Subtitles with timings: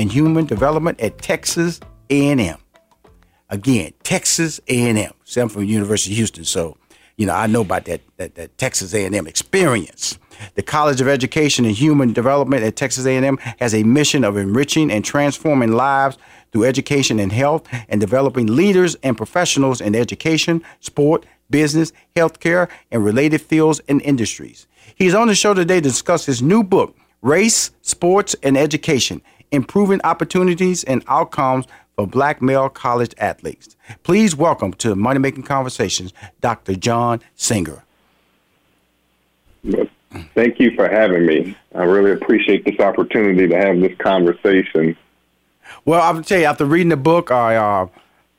[0.00, 1.78] and Human Development at Texas
[2.08, 2.56] A&M.
[3.50, 5.12] Again, Texas A&M.
[5.24, 6.78] See, I'm from University of Houston, so
[7.18, 10.18] you know I know about that that, that Texas A&M experience.
[10.54, 14.90] The College of Education and Human Development at Texas A&M has a mission of enriching
[14.90, 16.16] and transforming lives
[16.50, 23.04] through education and health and developing leaders and professionals in education, sport, business, healthcare, and
[23.04, 24.66] related fields and industries.
[24.94, 29.20] He's on the show today to discuss his new book, Race, Sports, and Education
[29.52, 31.66] Improving Opportunities and Outcomes
[31.96, 33.76] for Black Male College Athletes.
[34.02, 36.74] Please welcome to Money Making Conversations, Dr.
[36.74, 37.84] John Singer.
[40.34, 41.56] Thank you for having me.
[41.74, 44.96] I really appreciate this opportunity to have this conversation.
[45.84, 47.86] Well, I'm tell you, after reading the book, I, uh,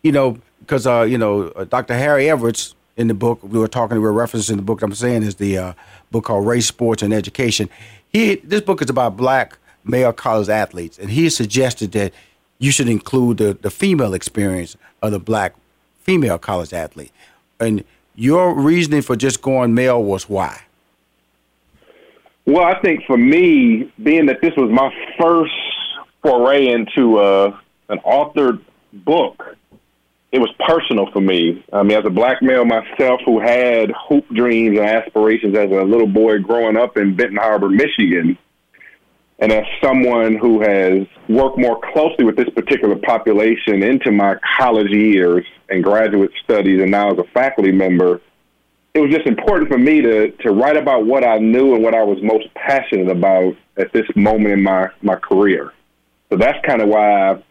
[0.04, 1.94] you know, because uh, you know, uh, Dr.
[1.94, 4.82] Harry Edwards in the book we were talking, we were referencing the book.
[4.82, 5.74] I'm saying is the uh,
[6.12, 7.70] book called Race, Sports, and Education.
[8.10, 12.14] He this book is about black male college athletes, and he suggested that
[12.60, 15.56] you should include the, the female experience of the black
[16.00, 17.12] female college athlete.
[17.60, 17.84] And
[18.16, 20.62] your reasoning for just going male was why?
[22.46, 25.54] Well, I think for me, being that this was my first
[26.22, 27.58] foray into uh,
[27.90, 28.62] an authored
[28.94, 29.56] book,
[30.32, 31.64] it was personal for me.
[31.74, 35.84] I mean, as a black male myself who had hoop dreams and aspirations as a
[35.84, 38.38] little boy growing up in Benton Harbor, Michigan,
[39.42, 44.92] and as someone who has worked more closely with this particular population into my college
[44.92, 48.22] years and graduate studies, and now as a faculty member,
[48.94, 51.96] it was just important for me to to write about what I knew and what
[51.96, 55.74] I was most passionate about at this moment in my my career.
[56.30, 57.44] So that's kind of why I,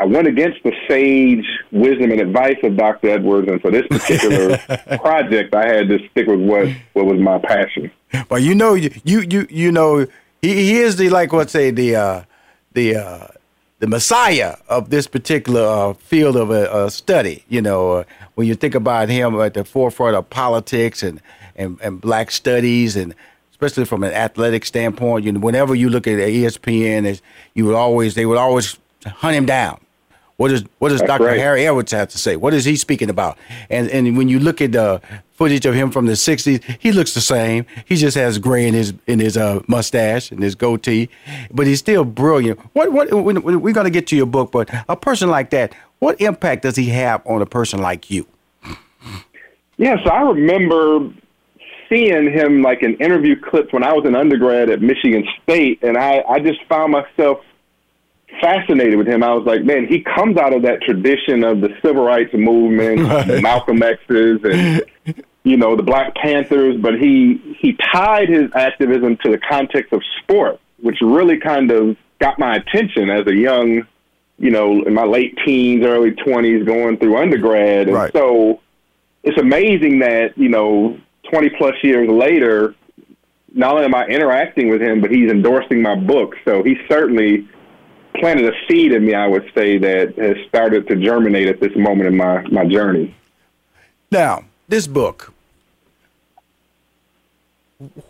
[0.00, 3.10] I went against the sage wisdom and advice of Dr.
[3.10, 4.58] Edwards, and for this particular
[4.98, 7.92] project, I had to stick with what what was my passion.
[8.28, 10.06] Well, you know, you you you know,
[10.46, 12.22] he, he is the like what say the uh,
[12.72, 13.26] the uh,
[13.78, 17.44] the messiah of this particular uh, field of a, study.
[17.48, 21.20] You know, uh, when you think about him at the forefront of politics and,
[21.56, 23.14] and, and black studies and
[23.50, 25.24] especially from an athletic standpoint.
[25.24, 27.20] You know, whenever you look at ESPN,
[27.54, 29.80] you would always they would always hunt him down.
[30.36, 31.24] What does what does Dr.
[31.24, 31.38] Right.
[31.38, 32.36] Harry Edwards have to say?
[32.36, 33.38] What is he speaking about?
[33.70, 35.00] And and when you look at the
[35.36, 37.66] footage of him from the '60s, he looks the same.
[37.84, 41.08] He just has gray in his in his uh, mustache and his goatee,
[41.50, 42.58] but he's still brilliant.
[42.72, 46.20] What what we're going to get to your book, but a person like that, what
[46.20, 48.26] impact does he have on a person like you?
[49.78, 51.12] Yes, I remember
[51.88, 55.96] seeing him like in interview clips when I was an undergrad at Michigan State, and
[55.96, 57.40] I, I just found myself
[58.40, 59.22] fascinated with him.
[59.22, 63.00] I was like, man, he comes out of that tradition of the civil rights movement,
[63.00, 63.42] right.
[63.42, 64.84] Malcolm X's, and
[65.46, 70.02] you know the Black Panthers, but he he tied his activism to the context of
[70.20, 73.86] sport, which really kind of got my attention as a young,
[74.38, 78.12] you know, in my late teens, early twenties, going through undergrad, and right.
[78.12, 78.60] so
[79.22, 80.98] it's amazing that you know
[81.30, 82.74] 20 plus years later,
[83.54, 86.34] not only am I interacting with him, but he's endorsing my book.
[86.44, 87.48] So he certainly
[88.16, 91.76] planted a seed in me, I would say, that has started to germinate at this
[91.76, 93.14] moment in my, my journey.
[94.10, 95.32] Now, this book,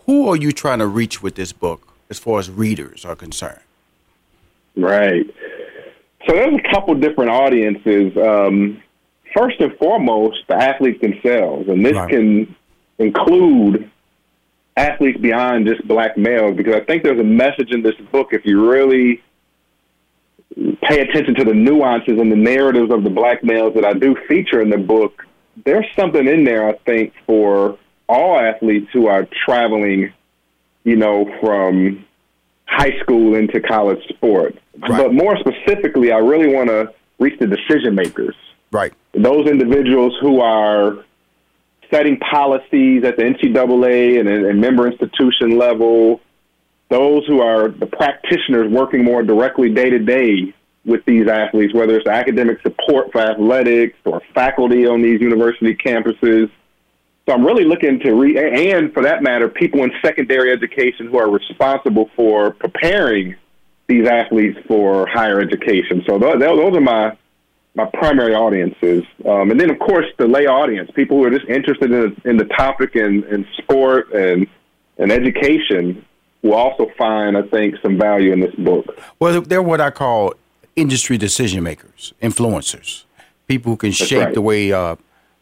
[0.06, 3.60] who are you trying to reach with this book as far as readers are concerned?
[4.76, 5.26] Right.
[6.26, 8.16] So there's a couple different audiences.
[8.16, 8.82] Um,
[9.34, 12.10] first and foremost, the athletes themselves, and this right.
[12.10, 12.54] can
[12.98, 13.90] include
[14.76, 18.44] athletes beyond just black males because I think there's a message in this book if
[18.44, 19.22] you really
[20.82, 24.16] pay attention to the nuances and the narratives of the black males that I do
[24.28, 25.24] feature in the book.
[25.64, 30.12] There's something in there, I think, for all athletes who are traveling,
[30.84, 32.04] you know, from
[32.66, 34.56] high school into college sport.
[34.78, 34.88] Right.
[34.88, 38.34] But more specifically, I really want to reach the decision makers.
[38.70, 38.92] Right.
[39.12, 41.04] Those individuals who are
[41.90, 46.20] setting policies at the NCAA and, and member institution level,
[46.88, 51.96] those who are the practitioners working more directly day to day with these athletes, whether
[51.96, 56.50] it's academic support for athletics or faculty on these university campuses.
[57.26, 58.38] So I'm really looking to re,
[58.72, 63.34] and for that matter, people in secondary education who are responsible for preparing
[63.88, 66.04] these athletes for higher education.
[66.06, 67.16] So those, those are my
[67.74, 69.04] my primary audiences.
[69.28, 72.38] Um, and then, of course, the lay audience, people who are just interested in, in
[72.38, 74.46] the topic and, in sport and,
[74.96, 76.02] and education
[76.40, 78.98] will also find, I think, some value in this book.
[79.18, 80.32] Well, they're what I call
[80.74, 83.04] industry decision makers, influencers,
[83.46, 84.34] people who can That's shape right.
[84.34, 84.96] the way uh,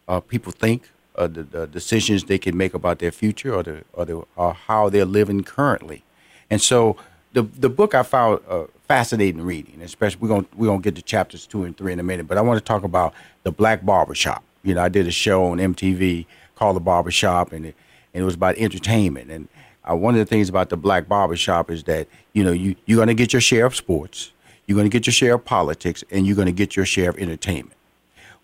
[0.09, 3.85] uh, people think, uh, the, the, decisions they can make about their future, or the,
[3.93, 6.03] or, the, or how they're living currently.
[6.51, 6.97] And so,
[7.33, 9.83] the the book I found uh, fascinating reading.
[9.83, 12.27] Especially we're gonna we're gonna get to chapters two and three in a minute.
[12.27, 14.43] But I want to talk about the Black Barbershop.
[14.63, 17.75] You know, I did a show on MTV called The Barbershop, and it,
[18.15, 19.31] and it was about entertainment.
[19.31, 19.49] And
[19.89, 22.99] uh, one of the things about the Black Barbershop is that you know you you're
[22.99, 24.33] gonna get your share of sports,
[24.67, 27.77] you're gonna get your share of politics, and you're gonna get your share of entertainment.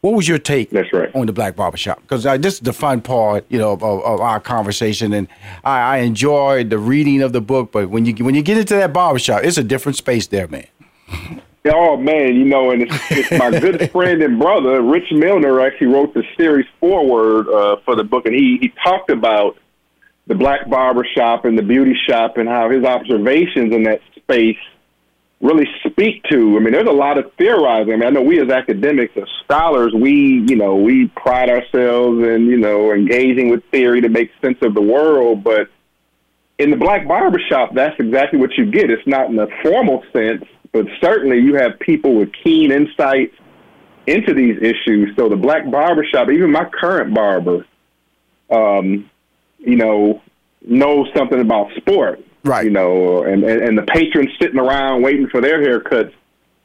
[0.00, 1.14] What was your take That's right.
[1.14, 2.00] on the Black Barbershop?
[2.00, 5.28] Because uh, this is the fun part, you know, of, of, our conversation, and
[5.62, 7.70] I, I enjoyed the reading of the book.
[7.72, 10.66] But when you when you get into that barbershop, it's a different space there, man.
[11.66, 15.88] Oh man, you know, and it's, it's my good friend and brother, Rich Milner, actually
[15.88, 19.58] wrote the series foreword uh, for the book, and he he talked about
[20.26, 24.56] the black barber shop and the beauty shop and how his observations in that space
[25.40, 26.56] really speak to.
[26.56, 27.92] I mean, there's a lot of theorizing.
[27.92, 32.18] I mean, I know we as academics, as scholars, we you know we pride ourselves
[32.26, 35.68] in you know engaging with theory to make sense of the world, but
[36.58, 38.90] in the black barbershop, that's exactly what you get.
[38.90, 43.34] It's not in a formal sense but certainly you have people with keen insights
[44.06, 45.14] into these issues.
[45.16, 47.66] So the black barbershop, even my current barber,
[48.50, 49.10] um,
[49.58, 50.22] you know,
[50.62, 52.20] knows something about sport.
[52.44, 52.64] Right.
[52.64, 56.12] You know, and, and, and the patrons sitting around waiting for their haircuts.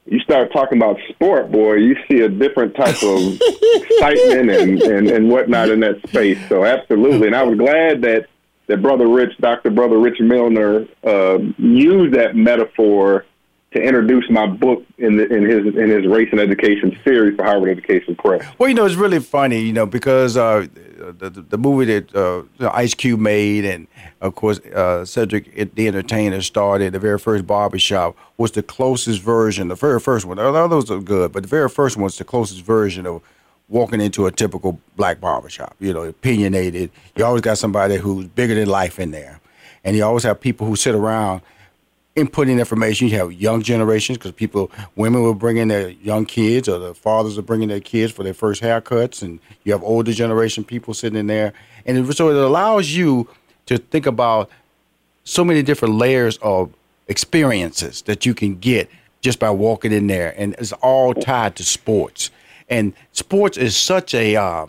[0.05, 5.07] You start talking about sport, boy, you see a different type of excitement and, and,
[5.09, 6.37] and whatnot in that space.
[6.47, 7.25] So absolutely.
[7.27, 8.27] And I was glad that
[8.67, 9.71] that Brother Rich, Dr.
[9.71, 13.25] Brother Rich Milner, uh, used that metaphor
[13.75, 17.43] to introduce my book in, the, in his in his race and education series for
[17.43, 18.45] Harvard Education Press.
[18.57, 20.67] Well, you know, it's really funny, you know, because uh,
[20.97, 23.87] the, the movie that uh, Ice Cube made, and
[24.21, 29.67] of course uh, Cedric the Entertainer started, the very first barbershop was the closest version,
[29.67, 30.39] the very first one.
[30.39, 33.21] All those are good, but the very first one was the closest version of
[33.67, 35.75] walking into a typical black barbershop.
[35.81, 36.91] You know, opinionated.
[37.17, 39.41] You always got somebody who's bigger than life in there,
[39.83, 41.41] and you always have people who sit around
[42.15, 43.07] inputting information.
[43.07, 46.93] You have young generations because people, women will bring in their young kids, or the
[46.93, 50.93] fathers are bringing their kids for their first haircuts, and you have older generation people
[50.93, 51.53] sitting in there,
[51.85, 53.27] and it, so it allows you
[53.65, 54.49] to think about
[55.23, 56.71] so many different layers of
[57.07, 58.89] experiences that you can get
[59.21, 62.29] just by walking in there, and it's all tied to sports.
[62.69, 64.67] And sports is such a uh,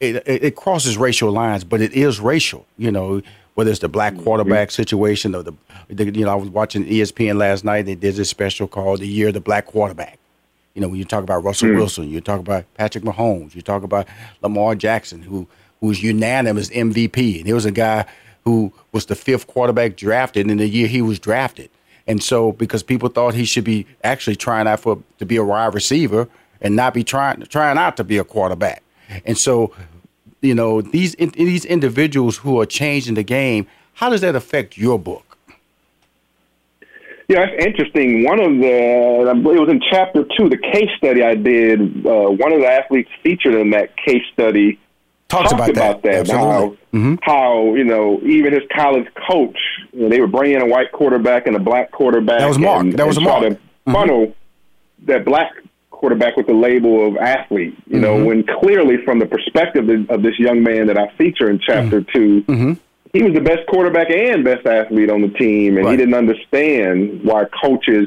[0.00, 2.66] it, it crosses racial lines, but it is racial.
[2.76, 3.22] You know,
[3.58, 4.22] whether it's the black mm-hmm.
[4.22, 5.52] quarterback situation or the,
[5.88, 7.86] the, you know I was watching ESPN last night.
[7.86, 10.20] They did this special called "The Year of the Black Quarterback."
[10.74, 11.78] You know, when you talk about Russell mm-hmm.
[11.78, 14.06] Wilson, you talk about Patrick Mahomes, you talk about
[14.42, 15.48] Lamar Jackson, who
[15.80, 18.04] who's unanimous MVP, and he was a guy
[18.44, 21.68] who was the fifth quarterback drafted in the year he was drafted.
[22.06, 25.42] And so, because people thought he should be actually trying out for to be a
[25.42, 26.28] wide receiver
[26.60, 28.84] and not be trying trying out to be a quarterback,
[29.26, 29.74] and so
[30.40, 33.66] you know these in, these individuals who are changing the game.
[33.94, 35.36] How does that affect your book?
[37.28, 38.24] Yeah, it's interesting.
[38.24, 42.06] One of the, it was in chapter two, the case study I did.
[42.06, 44.78] Uh, one of the athletes featured in that case study
[45.28, 46.26] talks about, about that.
[46.26, 47.16] that how, mm-hmm.
[47.20, 49.58] how you know even his college coach,
[49.92, 52.38] you know, they were bringing a white quarterback and a black quarterback.
[52.38, 52.80] That was Mark.
[52.80, 53.42] And, that was Mark.
[53.42, 53.92] To mm-hmm.
[53.92, 54.34] funnel
[55.04, 55.52] that black
[55.98, 57.76] quarterback with the label of athlete.
[57.86, 58.00] You mm-hmm.
[58.00, 62.00] know, when clearly from the perspective of this young man that I feature in chapter
[62.00, 62.18] mm-hmm.
[62.18, 62.72] 2 mm-hmm.
[63.12, 65.92] he was the best quarterback and best athlete on the team, and right.
[65.92, 68.06] he didn't understand why coaches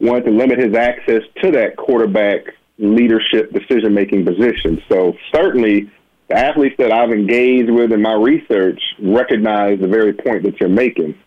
[0.00, 2.40] wanted to limit his access to that quarterback
[2.78, 4.82] leadership decision making position.
[4.88, 5.90] So certainly.
[6.28, 10.68] The athletes that I've engaged with in my research recognize the very point that you're
[10.68, 11.18] making.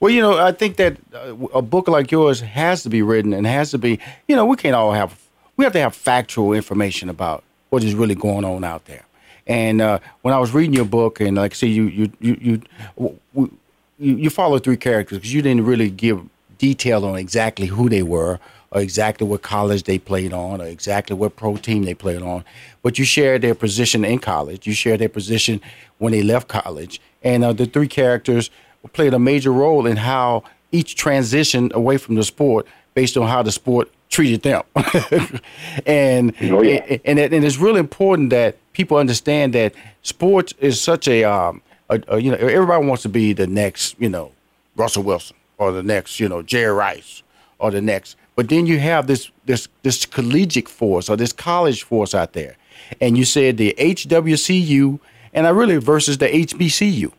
[0.00, 3.32] Well, you know, I think that uh, a book like yours has to be written
[3.32, 5.18] and has to be, you know, we can't all have,
[5.56, 9.04] we have to have factual information about what is really going on out there.
[9.46, 12.62] And uh, when I was reading your book, and like say, you you you you
[13.34, 13.50] you,
[13.98, 16.22] you follow three characters because you didn't really give
[16.58, 18.38] detail on exactly who they were,
[18.70, 22.44] or exactly what college they played on, or exactly what pro team they played on.
[22.82, 24.66] But you shared their position in college.
[24.66, 25.60] You shared their position
[25.98, 28.50] when they left college, and uh, the three characters
[28.92, 33.42] played a major role in how each transitioned away from the sport based on how
[33.42, 34.62] the sport treated them.
[35.86, 36.98] and, oh, yeah.
[37.04, 41.62] and, and and it's really important that people understand that sports is such a, um,
[41.88, 44.32] a, a, you know everybody wants to be the next you know
[44.76, 47.22] Russell Wilson or the next you know Jerry Rice
[47.58, 48.16] or the next.
[48.34, 52.56] But then you have this this this collegiate force or this college force out there,
[53.00, 54.98] and you said the HWCU
[55.34, 57.12] and I really versus the HBCU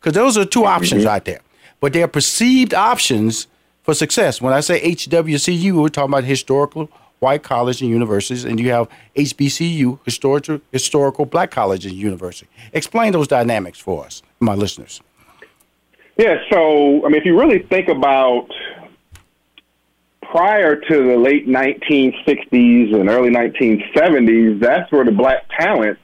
[0.00, 1.10] because those are 2 options mm-hmm.
[1.10, 1.40] out there.
[1.80, 3.46] But they're perceived options
[3.82, 4.40] for success.
[4.42, 6.90] When I say HWCU, we're talking about historical
[7.20, 12.48] white colleges and universities, and you have HBCU, historical, historical black colleges and universities.
[12.72, 15.02] Explain those dynamics for us, my listeners.
[16.16, 18.50] Yeah, so I mean, if you really think about
[20.22, 25.98] prior to the late 1960s and early 1970s, that's where the black talent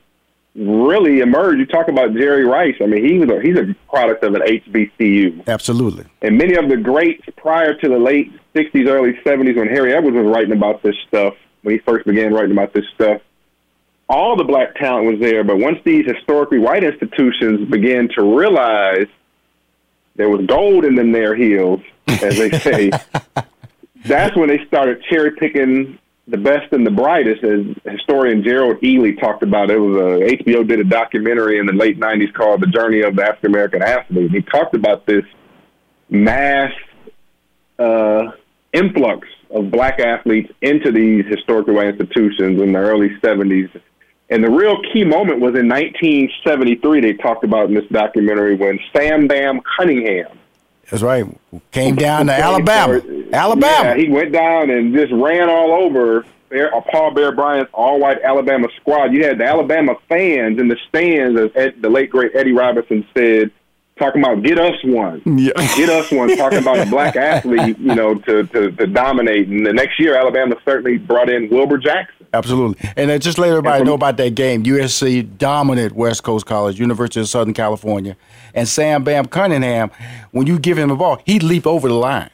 [0.57, 1.59] really emerged.
[1.59, 2.77] You talk about Jerry Rice.
[2.81, 5.47] I mean, he was a, he's a product of an HBCU.
[5.47, 6.05] Absolutely.
[6.23, 10.17] And many of the greats prior to the late 60s, early 70s, when Harry Edwards
[10.17, 13.21] was writing about this stuff, when he first began writing about this stuff,
[14.09, 15.45] all the black talent was there.
[15.45, 19.07] But once these historically white institutions began to realize
[20.15, 22.91] there was gold in them their heels, as they say,
[24.07, 25.99] that's when they started cherry picking
[26.29, 29.71] the best and the brightest, as historian Gerald Early talked about.
[29.71, 33.17] It was a HBO did a documentary in the late '90s called "The Journey of
[33.17, 35.25] the African American Athlete." He talked about this
[36.11, 36.73] mass
[37.79, 38.33] uh,
[38.73, 43.81] influx of black athletes into these historically institutions in the early '70s.
[44.29, 47.01] And the real key moment was in 1973.
[47.01, 50.37] They talked about in this documentary when Sam Bam Cunningham
[50.91, 51.25] that's right.
[51.73, 53.03] Came down to Alabama.
[53.33, 53.89] Alabama.
[53.91, 58.23] Yeah, he went down and just ran all over Bear, uh, Paul Bear Bryant's all-white
[58.23, 59.13] Alabama squad.
[59.13, 63.05] You had the Alabama fans in the stands, as Ed, the late great Eddie Robinson
[63.15, 63.51] said,
[63.99, 65.51] talking about get us one, yeah.
[65.77, 66.37] get us one.
[66.37, 69.49] Talking about a black athlete, you know, to, to to dominate.
[69.49, 72.26] And the next year, Alabama certainly brought in Wilbur Jackson.
[72.37, 72.91] Absolutely.
[72.97, 74.65] And then just let everybody know about that game.
[74.65, 78.17] USC dominant West Coast College, University of Southern California.
[78.55, 79.91] And Sam Bam Cunningham,
[80.31, 82.31] when you give him the ball, he'd leap over the line.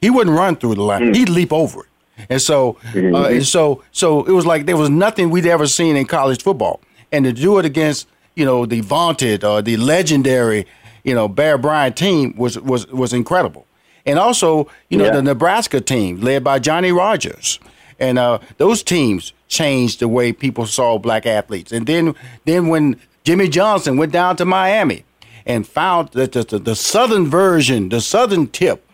[0.00, 1.02] He wouldn't run through the line.
[1.02, 1.16] Mm.
[1.16, 2.26] He'd leap over it.
[2.30, 3.14] And so, mm-hmm.
[3.14, 6.42] uh, and so, so it was like there was nothing we'd ever seen in college
[6.42, 6.80] football.
[7.12, 10.66] And to do it against, you know, the vaunted or uh, the legendary,
[11.04, 13.66] you know, Bear Bryant team was was was incredible.
[14.06, 15.12] And also, you know, yeah.
[15.12, 17.58] the Nebraska team led by Johnny Rogers.
[17.98, 21.72] And uh, those teams changed the way people saw black athletes.
[21.72, 25.04] And then, then when Jimmy Johnson went down to Miami
[25.44, 28.88] and found that the, the, the southern version, the southern tip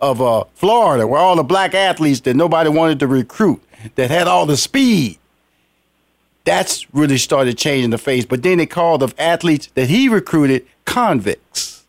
[0.00, 3.62] of uh, Florida, where all the black athletes that nobody wanted to recruit,
[3.94, 5.18] that had all the speed,
[6.44, 8.24] that's really started changing the face.
[8.24, 11.84] But then they called the athletes that he recruited convicts.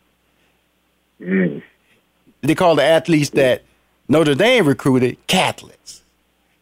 [1.21, 1.61] Mm.
[2.41, 3.63] They called the athletes that
[4.07, 5.96] Notre Dame recruited Catholics.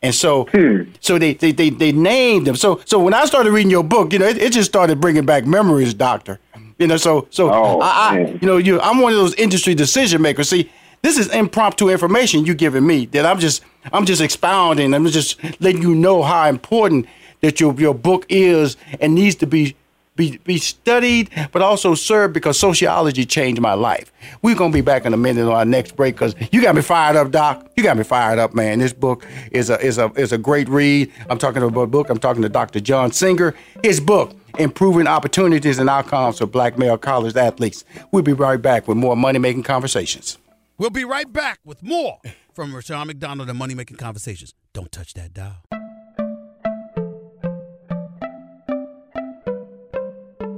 [0.05, 0.83] And so, hmm.
[0.99, 2.55] so they, they, they, they named them.
[2.55, 5.25] So, so when I started reading your book, you know, it, it just started bringing
[5.25, 6.39] back memories, doctor.
[6.77, 9.73] You know, so, so oh, I, I, you know, you, I'm one of those industry
[9.73, 10.49] decision makers.
[10.49, 10.69] See,
[11.01, 14.93] this is impromptu information you giving me that I'm just, I'm just expounding.
[14.93, 17.07] I'm just letting you know how important
[17.41, 19.75] that your, your book is and needs to be
[20.15, 24.11] be, be studied, but also served because sociology changed my life.
[24.41, 26.75] We're going to be back in a minute on our next break because you got
[26.75, 27.69] me fired up, Doc.
[27.75, 28.79] You got me fired up, man.
[28.79, 31.11] This book is a, is, a, is a great read.
[31.29, 32.09] I'm talking about a book.
[32.09, 32.79] I'm talking to Dr.
[32.79, 33.53] John Singer.
[33.83, 37.83] His book, Improving Opportunities and Outcomes for Black Male College Athletes.
[38.11, 40.37] We'll be right back with more money making conversations.
[40.77, 42.19] We'll be right back with more
[42.53, 44.53] from Rushion McDonald and Money Making Conversations.
[44.73, 45.84] Don't touch that dial.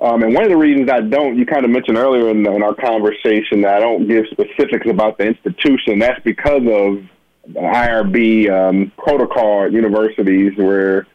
[0.00, 2.62] Um, and one of the reasons I don't, you kind of mentioned earlier in, in
[2.62, 5.98] our conversation that I don't give specifics about the institution.
[5.98, 7.04] That's because of
[7.52, 11.06] the IRB um, protocol at universities where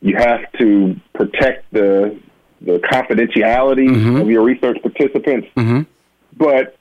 [0.00, 2.18] you have to protect the
[2.60, 4.16] the confidentiality mm-hmm.
[4.16, 5.46] of your research participants.
[5.56, 5.82] Mm-hmm.
[6.36, 6.76] But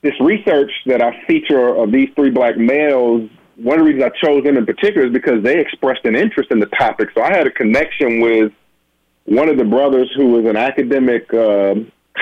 [0.00, 4.26] this research that I feature of these three black males, one of the reasons I
[4.26, 7.10] chose them in particular is because they expressed an interest in the topic.
[7.14, 8.52] So I had a connection with
[9.28, 11.74] one of the brothers who was an academic uh,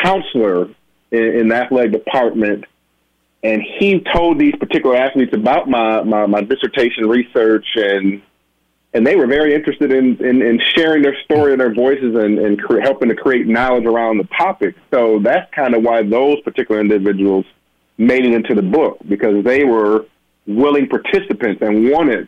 [0.02, 0.68] counselor
[1.10, 2.64] in, in the athletic department,
[3.42, 8.22] and he told these particular athletes about my, my, my dissertation research and
[8.94, 12.38] and they were very interested in, in, in sharing their story and their voices and,
[12.38, 14.74] and cre- helping to create knowledge around the topic.
[14.90, 17.44] So that's kind of why those particular individuals
[17.98, 20.06] made it into the book because they were
[20.46, 22.26] willing participants and wanted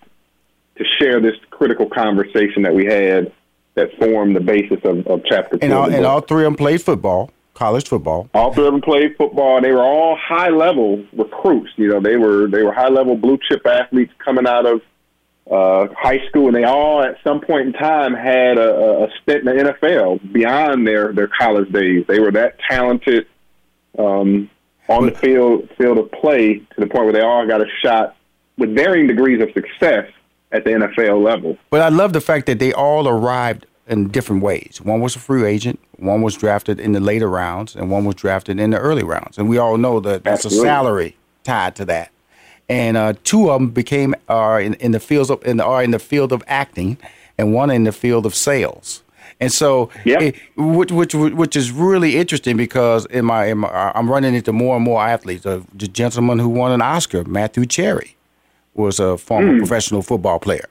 [0.76, 3.32] to share this critical conversation that we had
[3.78, 5.64] that formed the basis of, of chapter two.
[5.64, 8.28] And all, and all three of them played football, college football.
[8.34, 11.70] All three of them played football, and they were all high level recruits.
[11.76, 14.82] You know, they were they were high level blue chip athletes coming out of
[15.50, 19.48] uh, high school, and they all at some point in time had a, a stint
[19.48, 22.04] in the NFL beyond their their college days.
[22.06, 23.26] They were that talented
[23.98, 24.50] um,
[24.88, 28.16] on the field field of play to the point where they all got a shot
[28.56, 30.10] with varying degrees of success
[30.52, 31.58] at the NFL level.
[31.70, 34.80] But I love the fact that they all arrived in different ways.
[34.82, 38.14] One was a free agent, one was drafted in the later rounds, and one was
[38.16, 39.38] drafted in the early rounds.
[39.38, 42.10] And we all know that that's a salary tied to that.
[42.68, 45.82] And uh, two of them became are in, in the fields of in the, are
[45.82, 46.98] in the field of acting,
[47.38, 49.02] and one in the field of sales.
[49.40, 50.20] And so, Yeah.
[50.20, 54.52] it, which, which which is really interesting because in my, in my I'm running into
[54.52, 55.46] more and more athletes.
[55.46, 58.16] Uh, the gentleman who won an Oscar, Matthew Cherry,
[58.74, 60.68] was a former professional football player.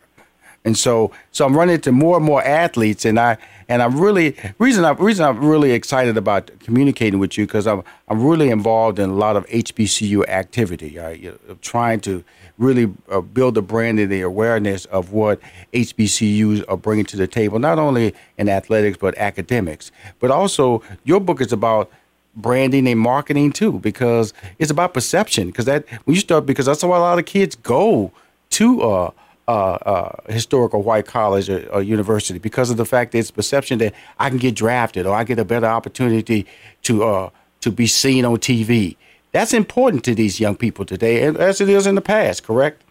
[0.67, 3.37] And so, so I'm running into more and more athletes, and I
[3.69, 7.83] and I'm really reason I reason I'm really excited about communicating with you because I'm
[8.09, 10.99] I'm really involved in a lot of HBCU activity.
[10.99, 12.21] I, you know, trying to
[12.57, 15.39] really uh, build the brand and the awareness of what
[15.71, 19.89] HBCUs are bringing to the table, not only in athletics but academics.
[20.19, 21.89] But also, your book is about
[22.35, 26.83] branding and marketing too because it's about perception because that when you start because that's
[26.83, 28.11] why a lot of kids go
[28.49, 29.11] to uh
[29.47, 33.79] uh, uh, historical white college or, or university because of the fact that it's perception
[33.79, 36.45] that I can get drafted or I get a better opportunity
[36.83, 37.29] to uh,
[37.61, 38.97] to be seen on TV.
[39.31, 42.43] That's important to these young people today, as it is in the past.
[42.43, 42.81] Correct?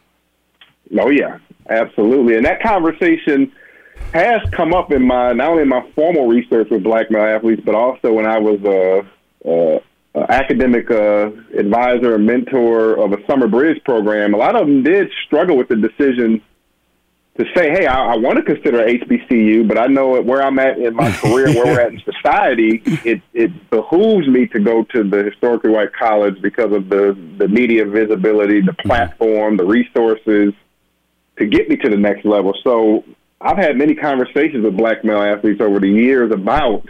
[0.99, 2.37] Oh yeah, absolutely.
[2.37, 3.53] And that conversation
[4.15, 7.63] has come up in my not only in my formal research with black male athletes,
[7.65, 9.07] but also when I was a,
[10.31, 14.35] academic uh, advisor and mentor of a summer bridge program.
[14.35, 16.43] A lot of them did struggle with the decision
[17.39, 20.79] to say, "Hey, I, I want to consider HBCU, but I know where I'm at
[20.79, 22.83] in my career, where we're at in society.
[23.05, 27.49] It it behooves me to go to the historically white college because of the the
[27.49, 28.89] media visibility, the mm-hmm.
[28.89, 30.55] platform, the resources."
[31.39, 32.55] to get me to the next level.
[32.65, 33.05] So
[33.41, 36.85] I've had many conversations with black male athletes over the years about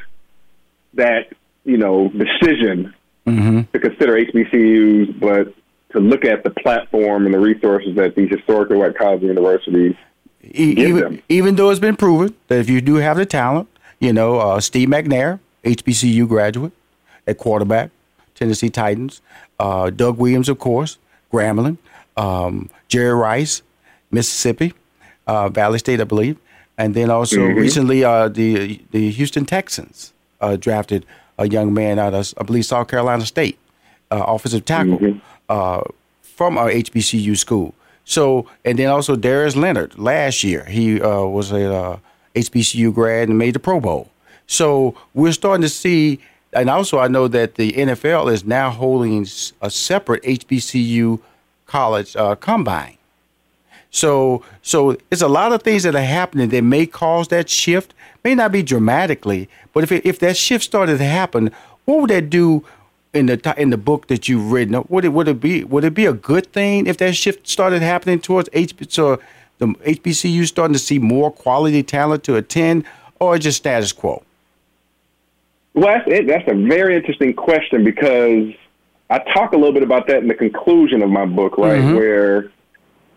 [0.94, 1.32] that,
[1.64, 2.94] you know, decision
[3.26, 3.62] mm-hmm.
[3.72, 5.54] to consider HBCUs, but
[5.92, 9.94] to look at the platform and the resources that these historically white colleges and universities.
[10.58, 11.22] E- even, them.
[11.28, 13.68] even though it's been proven that if you do have the talent,
[14.00, 16.72] you know, uh, Steve McNair, HBCU graduate
[17.26, 17.90] at quarterback,
[18.34, 19.20] Tennessee Titans,
[19.58, 20.98] uh, Doug Williams, of course,
[21.32, 21.78] Grambling,
[22.16, 23.62] um, Jerry Rice,
[24.10, 24.74] Mississippi,
[25.26, 26.36] uh, Valley State, I believe,
[26.78, 31.04] and then also recently uh, the the Houston Texans uh, drafted
[31.38, 33.58] a young man out of I believe South Carolina State,
[34.10, 35.82] uh, offensive tackle uh,
[36.22, 37.74] from our HBCU school.
[38.06, 41.98] So and then also Darius Leonard last year he uh, was a uh,
[42.34, 44.10] HBCU grad and made the Pro Bowl.
[44.46, 46.20] So we're starting to see,
[46.52, 49.26] and also I know that the NFL is now holding
[49.60, 51.20] a separate HBCU
[51.66, 52.96] college uh, combine.
[53.90, 57.92] So, so it's a lot of things that are happening that may cause that shift.
[58.22, 61.50] May not be dramatically, but if it, if that shift started to happen,
[61.86, 62.64] what would that do
[63.16, 64.74] in the in the book that you've written?
[64.74, 67.48] Uh, would it would it be would it be a good thing if that shift
[67.48, 69.18] started happening towards HB, so
[69.58, 72.84] the HBCU starting to see more quality talent to attend,
[73.18, 74.22] or just status quo?
[75.74, 76.26] Well, that's, it.
[76.26, 78.54] that's a very interesting question because
[79.10, 81.80] I talk a little bit about that in the conclusion of my book, right?
[81.80, 81.94] Mm-hmm.
[81.94, 82.50] Where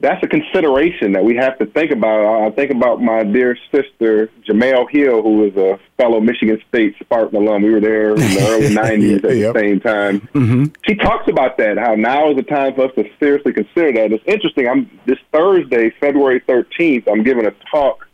[0.02, 2.44] that's a consideration that we have to think about.
[2.48, 7.36] I think about my dear sister, Jemele Hill, who is a fellow Michigan State Spartan
[7.36, 7.64] alum.
[7.64, 9.54] We were there in the early 90s at Yep.
[9.54, 10.72] the same time.
[10.88, 14.14] She talks about that, how now is the time for us to seriously consider that.
[14.14, 14.68] It's interesting.
[14.70, 18.08] I'm This Thursday, February 13th, I'm giving a talk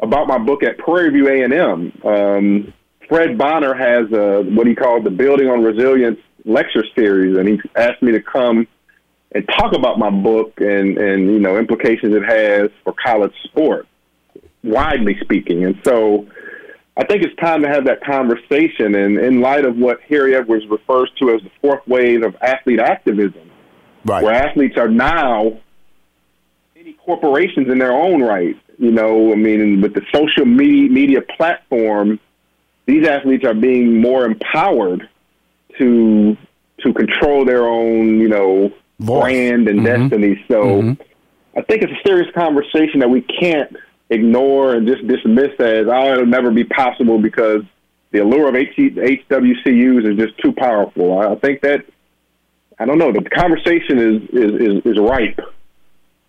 [0.00, 1.92] about my book at Prairie View A&M.
[2.04, 2.72] Um,
[3.08, 7.60] Fred Bonner has a, what he called the Building on Resilience lecture series, and he
[7.76, 8.66] asked me to come
[9.34, 13.86] and talk about my book and, and you know implications it has for college sport,
[14.62, 15.64] widely speaking.
[15.64, 16.26] And so
[16.96, 18.94] I think it's time to have that conversation.
[18.94, 22.80] And in light of what Harry Edwards refers to as the fourth wave of athlete
[22.80, 23.50] activism,
[24.04, 24.24] Right.
[24.24, 25.60] where athletes are now
[26.74, 31.22] many corporations in their own right, You know, I mean, with the social media, media
[31.22, 32.18] platform,
[32.86, 35.08] these athletes are being more empowered
[35.78, 36.36] to
[36.80, 39.22] to control their own, you know, Voice.
[39.22, 39.84] brand and Mhm.
[39.84, 40.44] destiny.
[40.48, 40.98] So Mhm.
[41.56, 43.76] I think it's a serious conversation that we can't
[44.10, 47.62] ignore and just dismiss as, oh, it'll never be possible because
[48.10, 51.18] the allure of H- HWCUs is just too powerful.
[51.18, 51.84] I think that,
[52.78, 55.40] I don't know, the conversation is, is, is, is ripe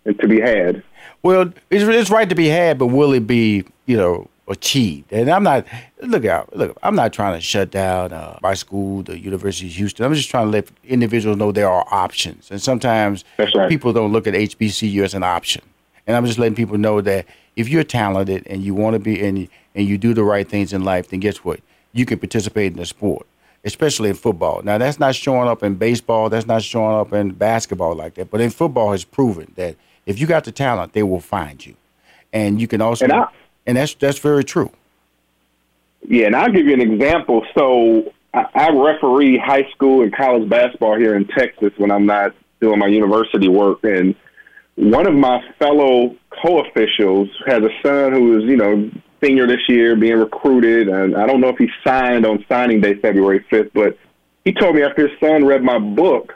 [0.06, 0.82] and to be had.
[1.22, 5.12] Well, it's, it's right to be had, but will it be, you know, achieved?
[5.12, 5.66] And I'm not
[6.00, 6.54] look out.
[6.56, 10.04] Look, I'm not trying to shut down uh, my school, the University of Houston.
[10.04, 13.68] I'm just trying to let individuals know there are options, and sometimes right.
[13.68, 15.62] people don't look at HBCU as an option.
[16.06, 17.26] And I'm just letting people know that
[17.56, 20.72] if you're talented and you want to be and and you do the right things
[20.72, 21.60] in life, then guess what?
[21.92, 23.26] You can participate in the sport,
[23.64, 24.62] especially in football.
[24.62, 26.28] Now that's not showing up in baseball.
[26.28, 28.30] That's not showing up in basketball like that.
[28.30, 29.76] But in football, has proven that
[30.06, 31.74] if you got the talent, they will find you,
[32.32, 33.06] and you can also.
[33.66, 34.70] And that's that's very true.
[36.06, 37.46] Yeah, and I'll give you an example.
[37.56, 42.34] So I, I referee high school and college basketball here in Texas when I'm not
[42.60, 43.84] doing my university work.
[43.84, 44.14] And
[44.74, 48.90] one of my fellow co-officials has a son who is, you know,
[49.22, 52.94] senior this year, being recruited, and I don't know if he signed on signing day
[52.94, 53.96] February 5th, but
[54.44, 56.34] he told me after his son read my book,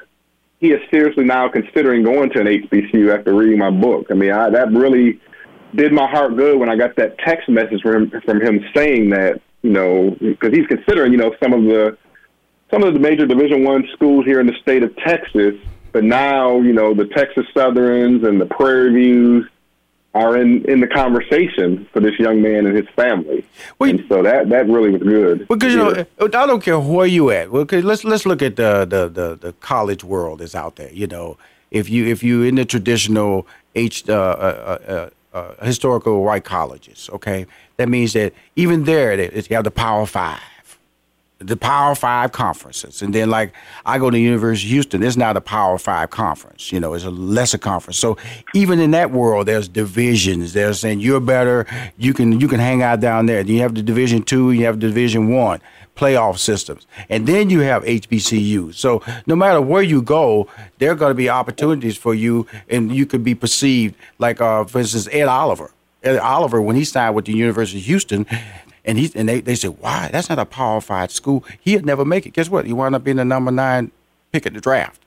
[0.61, 4.07] he is seriously now considering going to an HBCU after reading my book.
[4.11, 5.21] I mean, I, that really
[5.75, 9.11] did my heart good when I got that text message from him, from him saying
[9.11, 11.97] that, you know, because he's considering, you know, some of the
[12.71, 15.55] some of the major Division One schools here in the state of Texas,
[15.93, 19.49] but now, you know, the Texas Southerns and the Prairie Views
[20.15, 23.45] are in in the conversation for this young man and his family.
[23.79, 25.47] Well, and so that that really was good.
[25.49, 27.51] Because you know, I don't care where you at.
[27.51, 30.91] Well, 'cause let's let's look at the, the the the college world that's out there.
[30.93, 31.37] You know,
[31.71, 37.47] if you if you in the traditional H uh, uh, uh, historical white colleges, okay,
[37.77, 40.41] that means that even there they, have the Power Five,
[41.41, 43.53] the Power Five conferences, and then like
[43.87, 46.73] I go to University of Houston, it's not a Power Five conference.
[46.73, 47.99] You know, it's a lesser conference.
[47.99, 48.17] So
[48.55, 50.53] even in that world, there's divisions.
[50.53, 51.67] They're saying you're better.
[51.97, 53.41] You can you can hang out down there.
[53.43, 54.51] You have the Division Two.
[54.51, 55.61] You have the Division One
[55.97, 58.73] playoff systems, and then you have HBCU.
[58.75, 60.49] So no matter where you go,
[60.79, 64.65] there are going to be opportunities for you, and you could be perceived like, uh,
[64.65, 65.73] for instance, Ed Oliver.
[66.05, 68.27] Ed Oliver, when he signed with the University of Houston,
[68.85, 70.09] and he and they, they said, why?
[70.13, 71.45] That's not a Power Five school.
[71.61, 72.33] He'd never make it.
[72.33, 72.67] Guess what?
[72.67, 73.91] He wound up being the number nine
[74.33, 75.03] pick at the draft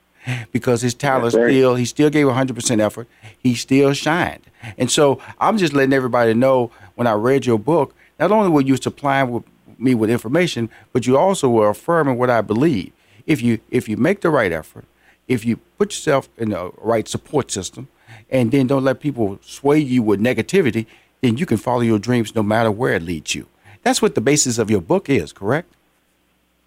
[0.52, 1.50] because his talent right.
[1.50, 3.08] still, he still gave 100% effort.
[3.40, 4.42] He still shined.
[4.78, 8.62] And so I'm just letting everybody know when I read your book, not only were
[8.62, 9.44] you supplying with
[9.80, 12.92] me with information, but you also were affirming what I believe.
[13.26, 14.86] If you if you make the right effort,
[15.28, 17.88] if you put yourself in the right support system,
[18.30, 20.86] and then don't let people sway you with negativity,
[21.22, 23.48] then you can follow your dreams no matter where it leads you.
[23.84, 25.74] That's what the basis of your book is, correct?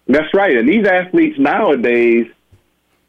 [0.07, 0.55] That's right.
[0.57, 2.27] And these athletes nowadays,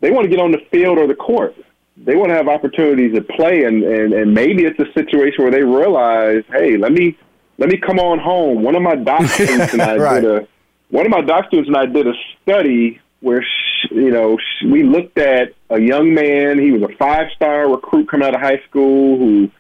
[0.01, 1.55] they want to get on the field or the court.
[1.97, 5.51] They want to have opportunities to play, and, and, and maybe it's a situation where
[5.51, 7.17] they realize, hey, let me
[7.59, 8.63] let me come on home.
[8.63, 10.21] One of my doc students and I Right.
[10.21, 10.49] did a
[10.91, 14.65] one of my doc students and I did a study where sh- you know sh-
[14.67, 16.59] we looked at a young man.
[16.59, 19.51] He was a five star recruit coming out of high school who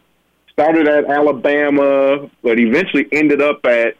[0.53, 3.97] started at Alabama, but eventually ended up at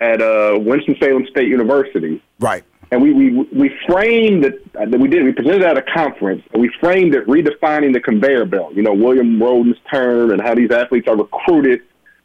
[0.00, 2.64] at uh, Winston Salem State University Right.
[2.90, 4.62] and we we we framed it.
[4.78, 5.24] uh, We did.
[5.24, 8.74] We presented at a conference, and we framed it redefining the conveyor belt.
[8.74, 11.82] You know, William Rhoden's term, and how these athletes are recruited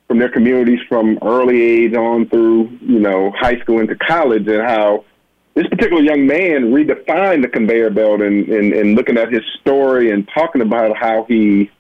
[0.07, 4.61] from their communities from early age on through you know high school into college, and
[4.61, 5.03] how
[5.53, 10.11] this particular young man redefined the conveyor belt, and and, and looking at his story
[10.11, 11.71] and talking about how he.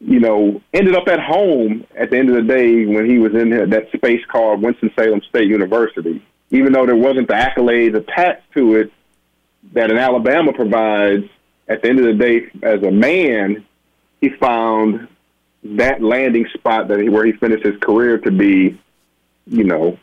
[0.00, 3.34] You know, ended up at home at the end of the day when he was
[3.34, 6.22] in that space called Winston Salem State University.
[6.50, 8.92] Even though there wasn't the accolades attached to it
[9.72, 11.24] that an Alabama provides,
[11.68, 13.64] at the end of the day, as a man,
[14.20, 15.08] he found
[15.64, 18.78] that landing spot that he, where he finished his career to be,
[19.46, 19.98] you know,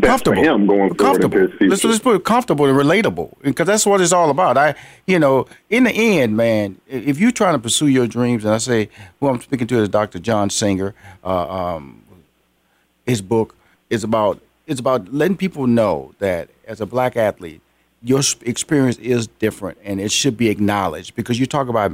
[0.00, 0.42] comfortable.
[0.42, 1.38] him going comfortable.
[1.38, 1.70] into his future.
[1.70, 4.56] Let's, let's put it comfortable and relatable because that's what it's all about.
[4.56, 4.74] I,
[5.06, 8.58] you know, in the end, man, if you're trying to pursue your dreams, and I
[8.58, 8.88] say
[9.20, 10.18] who I'm speaking to is Dr.
[10.18, 10.94] John Singer.
[11.22, 12.02] Uh, um,
[13.06, 13.54] his book
[13.90, 17.60] is about it's about letting people know that as a black athlete,
[18.02, 21.92] your experience is different and it should be acknowledged because you talk about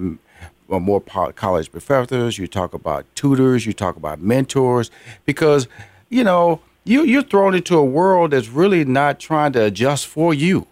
[0.70, 4.90] uh, more college professors, you talk about tutors, you talk about mentors,
[5.24, 5.66] because
[6.08, 10.34] you know you you're thrown into a world that's really not trying to adjust for
[10.34, 10.66] you.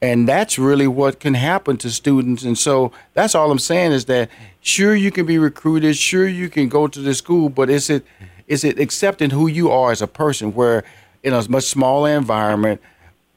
[0.00, 2.42] And that's really what can happen to students.
[2.42, 4.30] And so that's all I'm saying is that
[4.60, 8.04] sure you can be recruited, sure you can go to the school, but is it
[8.48, 10.84] is it accepting who you are as a person where
[11.22, 12.80] in a much smaller environment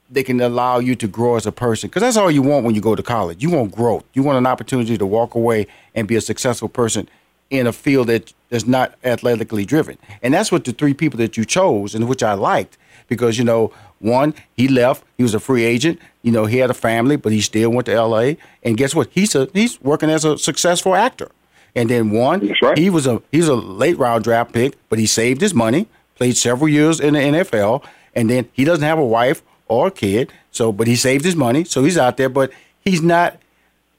[0.10, 2.76] they can allow you to grow as a person because that's all you want when
[2.76, 6.08] you go to college you want growth you want an opportunity to walk away and
[6.08, 7.08] be a successful person
[7.50, 11.38] in a field that is not athletically driven and that's what the three people that
[11.38, 12.78] you chose and which i liked
[13.08, 16.70] because you know one he left he was a free agent you know he had
[16.70, 20.10] a family but he still went to la and guess what he's a he's working
[20.10, 21.30] as a successful actor
[21.76, 22.78] and then one right.
[22.78, 26.38] he was a he's a late round draft pick but he saved his money played
[26.38, 27.84] several years in the nfl
[28.16, 30.32] and then he doesn't have a wife or a kid.
[30.52, 32.30] So, but he saved his money, so he's out there.
[32.30, 33.38] But he's not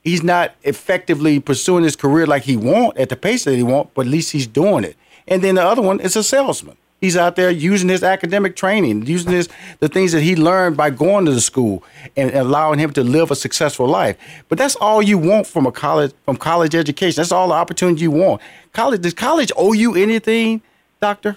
[0.07, 3.93] he's not effectively pursuing his career like he want at the pace that he want.
[3.93, 4.97] But at least he's doing it.
[5.27, 6.77] And then the other one is a salesman.
[7.01, 9.49] He's out there using his academic training, using his
[9.81, 11.83] the things that he learned by going to the school
[12.17, 14.17] and allowing him to live a successful life.
[14.49, 17.21] But that's all you want from a college from college education.
[17.21, 18.41] That's all the opportunity you want.
[18.73, 20.63] College does college owe you anything,
[21.01, 21.37] doctor?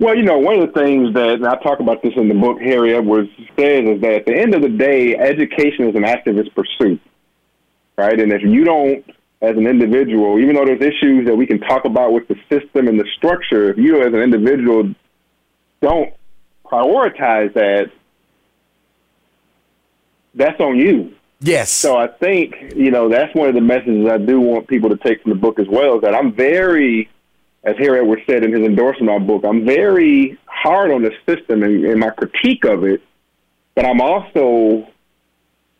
[0.00, 2.34] Well, you know, one of the things that and I talk about this in the
[2.34, 6.04] book Harry Edwards says is that at the end of the day, education is an
[6.04, 7.02] activist pursuit,
[7.98, 8.18] right?
[8.18, 9.04] And if you don't,
[9.42, 12.88] as an individual, even though there's issues that we can talk about with the system
[12.88, 14.94] and the structure, if you as an individual
[15.82, 16.14] don't
[16.64, 17.90] prioritize that,
[20.34, 21.14] that's on you.
[21.40, 21.70] Yes.
[21.70, 24.96] So I think, you know, that's one of the messages I do want people to
[24.96, 27.10] take from the book as well is that I'm very
[27.62, 31.12] as Harry Edwards said in his endorsement of our book, I'm very hard on the
[31.26, 33.02] system and, and my critique of it,
[33.74, 34.88] but I'm also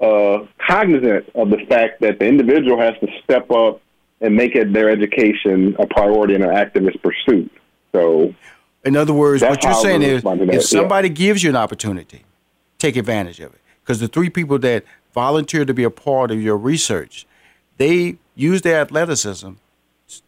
[0.01, 3.81] uh, cognizant of the fact that the individual has to step up
[4.21, 7.51] and make it their education a priority and an activist pursuit.
[7.93, 8.35] So,
[8.85, 11.15] in other words, what you're saying is, if somebody yeah.
[11.15, 12.25] gives you an opportunity,
[12.79, 13.61] take advantage of it.
[13.83, 17.27] Because the three people that volunteered to be a part of your research,
[17.79, 19.53] they use their athleticism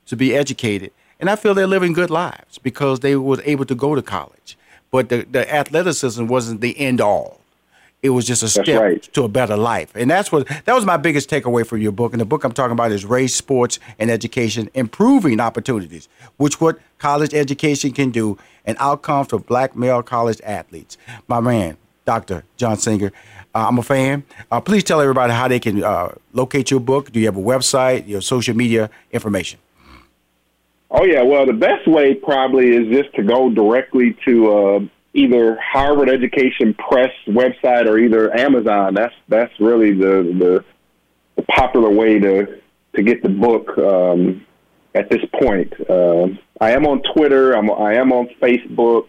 [0.06, 0.90] to be educated
[1.22, 4.58] and I feel they're living good lives because they was able to go to college.
[4.90, 7.40] But the, the athleticism wasn't the end all.
[8.02, 9.02] It was just a step right.
[9.12, 9.94] to a better life.
[9.94, 12.12] And that's what that was my biggest takeaway from your book.
[12.12, 16.08] And the book I'm talking about is Race, Sports, and Education, Improving Opportunities,
[16.38, 20.98] which what college education can do and outcomes for black male college athletes.
[21.28, 22.42] My man, Dr.
[22.56, 23.12] John Singer.
[23.54, 24.24] Uh, I'm a fan.
[24.50, 27.12] Uh, please tell everybody how they can uh, locate your book.
[27.12, 29.60] Do you have a website, your social media information?
[30.94, 34.80] Oh yeah, well the best way probably is just to go directly to uh,
[35.14, 38.92] either Harvard Education Press website or either Amazon.
[38.92, 40.64] That's that's really the the,
[41.36, 42.60] the popular way to
[42.94, 44.44] to get the book um,
[44.94, 45.72] at this point.
[45.88, 46.26] Uh,
[46.60, 47.52] I am on Twitter.
[47.52, 49.06] I'm I am on Facebook.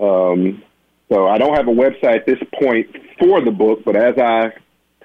[0.00, 0.62] Um,
[1.10, 2.86] so I don't have a website at this point
[3.18, 4.52] for the book, but as I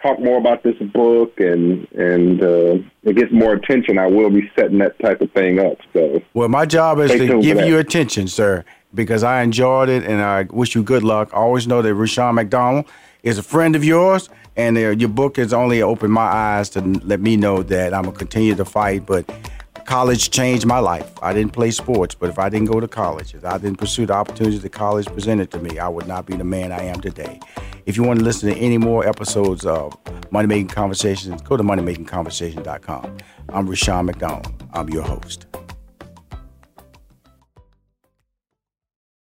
[0.03, 4.51] talk more about this book and and uh, it gets more attention, I will be
[4.55, 5.77] setting that type of thing up.
[5.93, 8.63] So, well, my job is to give you attention, sir,
[8.93, 11.29] because I enjoyed it and I wish you good luck.
[11.33, 12.85] I Always know that Rushion McDonald
[13.23, 16.81] is a friend of yours, and uh, your book has only opened my eyes to
[16.81, 19.05] let me know that I'm gonna continue to fight.
[19.05, 19.29] But
[19.85, 21.11] college changed my life.
[21.21, 24.05] I didn't play sports, but if I didn't go to college, if I didn't pursue
[24.05, 27.01] the opportunities that college presented to me, I would not be the man I am
[27.01, 27.39] today.
[27.85, 29.97] If you want to listen to any more episodes of
[30.31, 33.17] Money Making Conversations, go to moneymakingconversation.com.
[33.49, 34.51] I'm Rushion McDonald.
[34.73, 35.45] I'm your host.